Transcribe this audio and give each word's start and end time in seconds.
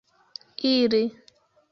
iri 0.71 1.03